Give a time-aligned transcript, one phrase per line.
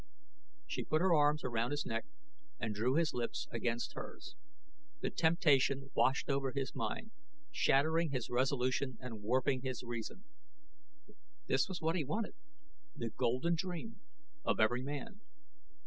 [0.65, 2.07] She put her arms around his neck
[2.59, 4.35] and drew his lips against hers.
[5.01, 7.11] The temptation washed over his mind,
[7.51, 10.23] shattering his resolution and warping his reason.
[11.45, 12.33] This was what he wanted:
[12.95, 14.01] the golden dream
[14.43, 15.21] of every man.